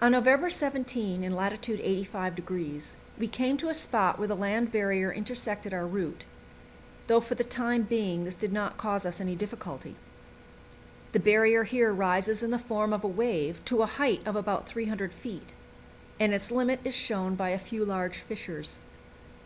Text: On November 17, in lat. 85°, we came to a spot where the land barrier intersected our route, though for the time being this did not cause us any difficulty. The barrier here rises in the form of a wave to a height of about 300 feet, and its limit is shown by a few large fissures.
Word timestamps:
On 0.00 0.12
November 0.12 0.48
17, 0.48 1.22
in 1.22 1.36
lat. 1.36 1.52
85°, 1.52 2.96
we 3.18 3.28
came 3.28 3.58
to 3.58 3.68
a 3.68 3.74
spot 3.74 4.18
where 4.18 4.26
the 4.28 4.34
land 4.34 4.72
barrier 4.72 5.12
intersected 5.12 5.74
our 5.74 5.86
route, 5.86 6.24
though 7.06 7.20
for 7.20 7.34
the 7.34 7.44
time 7.44 7.82
being 7.82 8.24
this 8.24 8.34
did 8.34 8.50
not 8.50 8.78
cause 8.78 9.04
us 9.04 9.20
any 9.20 9.36
difficulty. 9.36 9.94
The 11.12 11.20
barrier 11.20 11.64
here 11.64 11.92
rises 11.92 12.42
in 12.42 12.50
the 12.50 12.58
form 12.58 12.94
of 12.94 13.04
a 13.04 13.08
wave 13.08 13.62
to 13.66 13.82
a 13.82 13.86
height 13.86 14.26
of 14.26 14.36
about 14.36 14.66
300 14.70 15.12
feet, 15.12 15.52
and 16.18 16.32
its 16.32 16.50
limit 16.50 16.80
is 16.82 16.94
shown 16.94 17.34
by 17.34 17.50
a 17.50 17.58
few 17.58 17.84
large 17.84 18.16
fissures. 18.16 18.80